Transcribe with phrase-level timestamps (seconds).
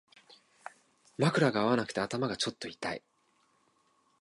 [1.19, 3.03] 枕が合わなくて頭がちょっと痛い